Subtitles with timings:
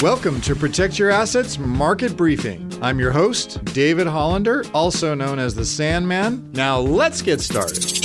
[0.00, 2.72] Welcome to Protect Your Assets Market Briefing.
[2.80, 6.50] I'm your host, David Hollander, also known as the Sandman.
[6.52, 7.97] Now let's get started.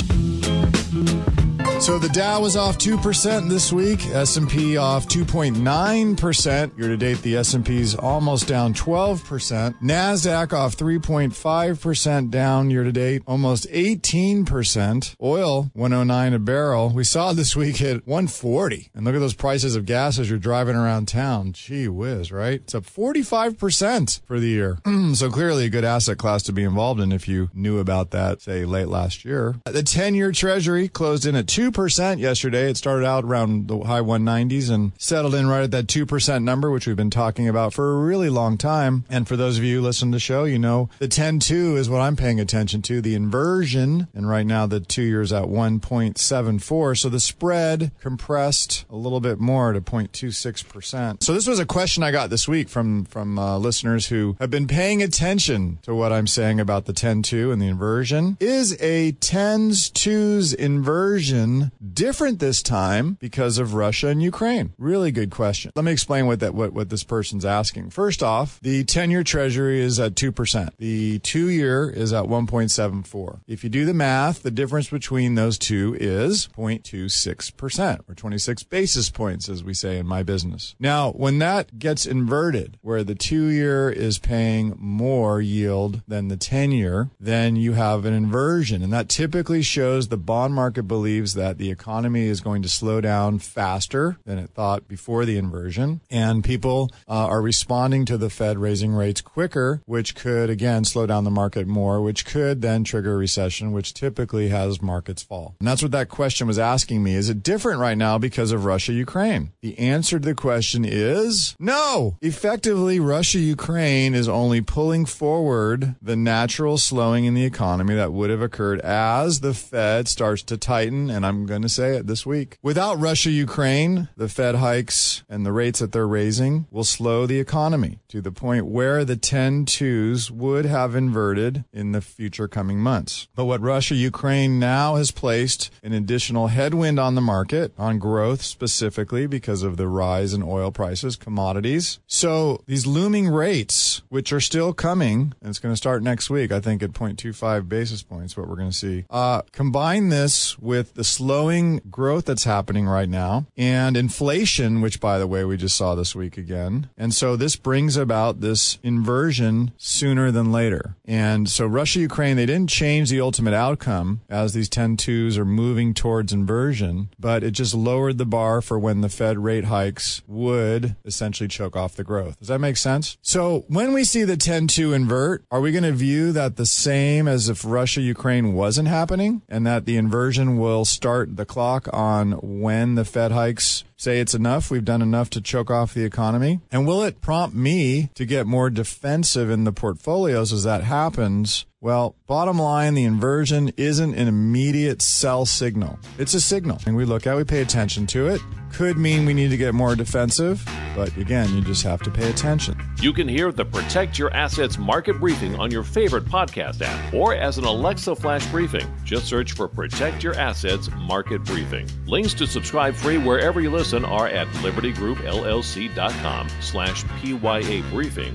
[1.84, 6.78] So the Dow was off 2% this week, S&P off 2.9%.
[6.78, 9.82] Year to date the S&P's almost down 12%.
[9.82, 15.14] Nasdaq off 3.5% down year to date, almost 18%.
[15.22, 16.88] Oil 109 a barrel.
[16.88, 18.88] We saw this week hit 140.
[18.94, 21.52] And look at those prices of gas as you're driving around town.
[21.52, 22.62] Gee whiz, right?
[22.62, 24.78] It's up 45% for the year.
[25.12, 28.40] so clearly a good asset class to be involved in if you knew about that
[28.40, 29.56] say late last year.
[29.66, 32.70] The 10-year treasury closed in at 2 2% yesterday.
[32.70, 36.70] It started out around the high 190s and settled in right at that 2% number,
[36.70, 39.04] which we've been talking about for a really long time.
[39.10, 41.90] And for those of you who listen to the show, you know the 10-2 is
[41.90, 44.06] what I'm paying attention to, the inversion.
[44.14, 46.98] And right now the two years at 1.74.
[46.98, 51.22] So the spread compressed a little bit more to 0.26%.
[51.22, 54.50] So this was a question I got this week from, from uh, listeners who have
[54.50, 58.36] been paying attention to what I'm saying about the 10-2 and the inversion.
[58.38, 64.72] Is a 10s 2s inversion different this time because of Russia and Ukraine?
[64.78, 65.72] Really good question.
[65.74, 67.90] Let me explain what that what, what this person's asking.
[67.90, 70.68] First off, the 10-year treasury is at 2%.
[70.78, 73.40] The 2-year is at 1.74.
[73.46, 79.10] If you do the math, the difference between those two is 0.26% or 26 basis
[79.10, 80.74] points as we say in my business.
[80.78, 87.10] Now, when that gets inverted where the 2-year is paying more yield than the 10-year,
[87.18, 91.62] then you have an inversion and that typically shows the bond market believes that that
[91.62, 96.00] the economy is going to slow down faster than it thought before the inversion.
[96.10, 101.06] And people uh, are responding to the Fed raising rates quicker, which could again slow
[101.06, 105.54] down the market more, which could then trigger a recession, which typically has markets fall.
[105.60, 107.14] And that's what that question was asking me.
[107.14, 109.52] Is it different right now because of Russia Ukraine?
[109.60, 112.16] The answer to the question is no.
[112.20, 118.30] Effectively, Russia Ukraine is only pulling forward the natural slowing in the economy that would
[118.30, 121.10] have occurred as the Fed starts to tighten.
[121.10, 122.58] And I'm going to say it this week.
[122.62, 127.40] Without Russia Ukraine, the Fed hikes and the rates that they're raising will slow the
[127.40, 132.78] economy to the point where the 10 twos would have inverted in the future coming
[132.78, 133.28] months.
[133.34, 138.42] But what Russia Ukraine now has placed an additional headwind on the market, on growth
[138.42, 141.98] specifically because of the rise in oil prices, commodities.
[142.06, 146.52] So these looming rates, which are still coming, and it's going to start next week,
[146.52, 150.94] I think at 0.25 basis points, what we're going to see, uh, combine this with
[150.94, 155.56] the slow slowing growth that's happening right now and inflation, which by the way, we
[155.56, 156.88] just saw this week again.
[156.96, 160.94] And so this brings about this inversion sooner than later.
[161.04, 165.44] And so Russia, Ukraine, they didn't change the ultimate outcome as these 10 twos are
[165.44, 170.22] moving towards inversion, but it just lowered the bar for when the Fed rate hikes
[170.28, 172.38] would essentially choke off the growth.
[172.38, 173.18] Does that make sense?
[173.22, 176.66] So when we see the 10 2 invert, are we going to view that the
[176.66, 181.88] same as if Russia, Ukraine wasn't happening and that the inversion will start the clock
[181.92, 186.04] on when the Fed hikes say it's enough, we've done enough to choke off the
[186.04, 186.60] economy?
[186.70, 191.64] And will it prompt me to get more defensive in the portfolios as that happens?
[191.80, 195.98] Well, bottom line, the inversion isn't an immediate sell signal.
[196.18, 196.80] It's a signal.
[196.86, 198.40] And we look at, we pay attention to it.
[198.72, 200.66] Could mean we need to get more defensive,
[200.96, 202.76] but again, you just have to pay attention.
[203.00, 207.36] You can hear the Protect Your Assets market briefing on your favorite podcast app or
[207.36, 208.86] as an Alexa flash briefing.
[209.04, 211.86] Just search for Protect Your Assets market briefing.
[212.06, 218.34] Links to subscribe free wherever you listen are at libertygroupllc.com slash PYA briefing.